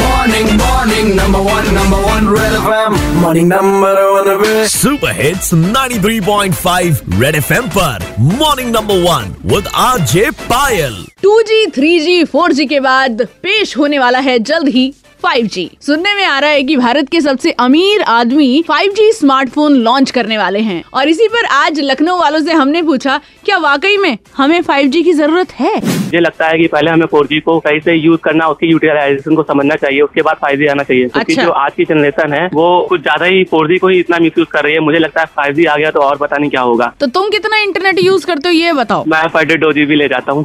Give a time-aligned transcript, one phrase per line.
[0.00, 7.00] Morning number one number one Red M morning number super hits ninety three point five
[7.22, 8.04] Red F M पर.
[8.38, 13.26] Morning number one with R J Payal two G three G four G के बाद
[13.42, 14.92] पेश होने वाला है जल्द ही
[15.24, 20.10] 5G सुनने में आ रहा है कि भारत के सबसे अमीर आदमी 5G स्मार्टफ़ोन लॉन्च
[20.10, 24.16] करने वाले हैं। और इसी पर आज लखनऊ वालों से हमने पूछा क्या वाकई में
[24.36, 25.74] हमें 5G की ज़रूरत है?
[25.76, 29.42] मुझे लगता है कि पहले हमें फोर को सही से यूज़ करना उसकी यूटिलाइजेशन को
[29.42, 32.66] समझना चाहिए उसके बाद फाइव आना चाहिए। क्योंकि अच्छा। जो आज की जनरेशन है वो
[32.88, 35.26] कुछ ज़्यादा ही फोर को ही इतना मिस यूज़ कर रही है। मुझे लगता है
[35.36, 38.48] फाइव आ गया तो और पता नहीं क्या होगा। तो तुम कितना इंटरनेट यूज़ करते
[38.48, 40.44] हो ये बताओ। मैं पर डे दो जीबी ले जाता हूँ।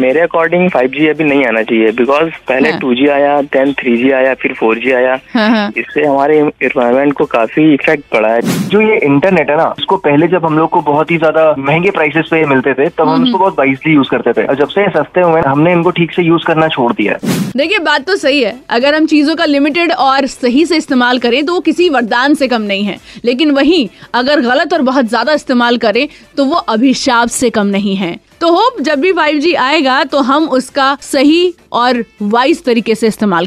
[0.00, 4.34] मेरे अकॉर्डिंग 5G अभी नहीं आना चाहिए बिकॉज़ पहले टू 2G आया देन 3G आया
[4.34, 8.80] फिर फोर जी आया। हाँ, हाँ। इससे हमारे इन्वायरमेंट को काफ़ी इफ़ेक्ट पड़ा है। जो
[8.80, 12.28] ये इंटरनेट है ना उसको पहले जब हम लोग को बहुत ही ज़्यादा महँगे प्राइसेस
[12.30, 15.20] पे मिलते थे तब हम इसको बहुत वाइजली यूज़ करते थे। और जब से सस्ते
[15.22, 17.18] हुए हमने इनको ठीक से यूज़ करना छोड़ दिया
[17.56, 21.44] देखिए बात तो सही है। अगर हम चीज़ों का लिमिटेड और सही से इस्तेमाल करें
[21.46, 25.32] तो वो किसी वरदान से कम नहीं है। लेकिन वहीं अगर गलत और बहुत ज़्यादा
[25.34, 30.02] इस्तेमाल करें तो वो अभिशाप से कम नहीं है। तो होप जब भी 5G आएगा
[30.04, 33.46] तो हम उसका सही और वाइज तरीके से इस्तेमाल